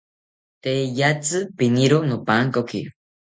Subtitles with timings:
[0.61, 2.81] Tee iyatzi piniro nopankoki